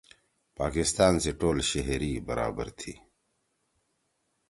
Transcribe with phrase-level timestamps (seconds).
[0.59, 2.93] پاکستان سی ٹول شہری برابر تھی۔